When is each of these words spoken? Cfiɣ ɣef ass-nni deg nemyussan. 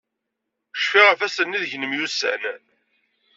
Cfiɣ 0.77 1.05
ɣef 1.07 1.21
ass-nni 1.27 1.59
deg 1.63 1.71
nemyussan. 1.77 2.41